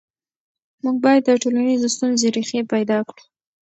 موږ 0.83 0.97
باید 1.05 1.21
د 1.25 1.29
ټولنیزو 1.43 1.87
ستونزو 1.95 2.27
ریښې 2.35 2.61
پیدا 2.73 2.97
کړو. 3.07 3.23